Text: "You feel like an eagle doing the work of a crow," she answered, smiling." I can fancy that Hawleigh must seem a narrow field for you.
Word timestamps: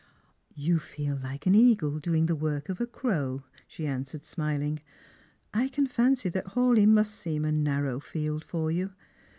"You 0.55 0.79
feel 0.79 1.15
like 1.17 1.45
an 1.45 1.53
eagle 1.53 1.99
doing 1.99 2.25
the 2.25 2.35
work 2.35 2.69
of 2.69 2.81
a 2.81 2.87
crow," 2.87 3.43
she 3.67 3.85
answered, 3.85 4.25
smiling." 4.25 4.79
I 5.53 5.67
can 5.67 5.85
fancy 5.85 6.27
that 6.29 6.55
Hawleigh 6.55 6.87
must 6.87 7.13
seem 7.13 7.45
a 7.45 7.51
narrow 7.51 7.99
field 7.99 8.43
for 8.43 8.71
you. 8.71 8.93